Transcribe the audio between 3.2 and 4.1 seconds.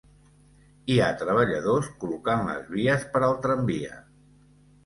al tramvia.